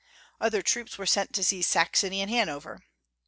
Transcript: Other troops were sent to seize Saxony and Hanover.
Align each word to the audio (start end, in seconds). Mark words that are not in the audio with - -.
Other 0.39 0.63
troops 0.63 0.97
were 0.97 1.05
sent 1.05 1.31
to 1.33 1.43
seize 1.43 1.67
Saxony 1.67 2.21
and 2.21 2.31
Hanover. 2.31 2.81